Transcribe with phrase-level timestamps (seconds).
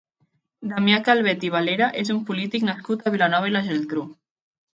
[0.69, 4.09] Damià Calvet i Valera és un polític nascut a Vilanova i la Geltrú.